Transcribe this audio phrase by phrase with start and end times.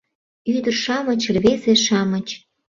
[0.55, 2.27] Ӱдыр-шамыч, рвезе-шамыч